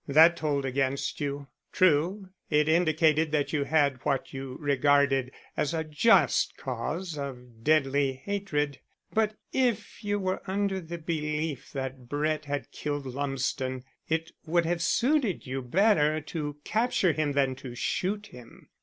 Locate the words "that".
0.07-0.35, 3.33-3.53, 11.73-12.09